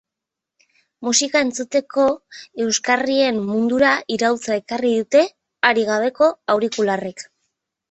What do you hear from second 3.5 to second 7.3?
mundura iraultza ekarri dute hari gabeko aurikularrek.